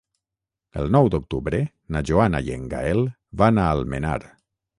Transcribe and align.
El 0.83 0.87
nou 0.95 1.09
d'octubre 1.15 1.59
na 1.97 2.01
Joana 2.11 2.41
i 2.49 2.57
en 2.57 2.65
Gaël 2.73 3.05
van 3.45 3.61
a 3.61 3.69
Almenar. 3.77 4.17